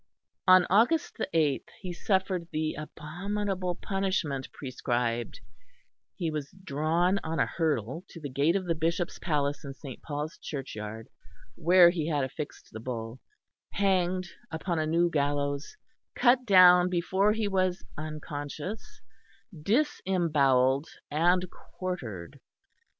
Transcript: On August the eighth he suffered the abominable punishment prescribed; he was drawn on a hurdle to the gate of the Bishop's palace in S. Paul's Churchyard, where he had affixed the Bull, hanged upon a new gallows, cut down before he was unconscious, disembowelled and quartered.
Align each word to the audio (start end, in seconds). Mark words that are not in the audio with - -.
On 0.47 0.65
August 0.67 1.17
the 1.19 1.29
eighth 1.31 1.69
he 1.79 1.93
suffered 1.93 2.47
the 2.51 2.73
abominable 2.73 3.75
punishment 3.75 4.51
prescribed; 4.51 5.41
he 6.15 6.31
was 6.31 6.49
drawn 6.63 7.19
on 7.23 7.37
a 7.37 7.45
hurdle 7.45 8.03
to 8.09 8.19
the 8.19 8.27
gate 8.31 8.55
of 8.55 8.65
the 8.65 8.73
Bishop's 8.73 9.19
palace 9.19 9.63
in 9.63 9.75
S. 9.79 9.97
Paul's 10.01 10.39
Churchyard, 10.39 11.07
where 11.53 11.91
he 11.91 12.07
had 12.07 12.23
affixed 12.23 12.69
the 12.71 12.79
Bull, 12.79 13.19
hanged 13.73 14.27
upon 14.49 14.79
a 14.79 14.87
new 14.87 15.07
gallows, 15.11 15.77
cut 16.15 16.45
down 16.47 16.89
before 16.89 17.33
he 17.33 17.47
was 17.47 17.85
unconscious, 17.95 19.01
disembowelled 19.55 20.87
and 21.11 21.45
quartered. 21.51 22.39